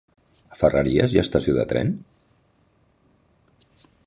A 0.53 0.55
Ferreries 0.61 1.13
hi 1.15 1.21
ha 1.21 1.25
estació 1.27 1.55
de 1.59 1.67
tren? 1.75 1.93